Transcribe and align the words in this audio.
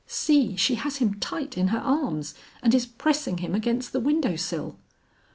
"See, 0.07 0.55
she 0.55 0.73
has 0.81 0.95
him 0.97 1.19
tight 1.19 1.59
in 1.59 1.67
her 1.67 1.77
arms 1.77 2.33
and 2.63 2.73
is 2.73 2.87
pressing 2.87 3.37
him 3.37 3.53
against 3.53 3.93
the 3.93 3.99
window 3.99 4.35
sill." 4.35 4.79